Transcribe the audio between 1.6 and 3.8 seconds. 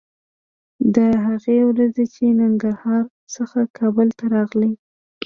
ورځې چې له ننګرهار څخه